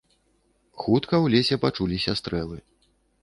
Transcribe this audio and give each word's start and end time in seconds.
Хутка 0.83 1.19
у 1.25 1.29
лесе 1.35 1.55
пачуліся 1.65 2.17
стрэлы. 2.21 2.57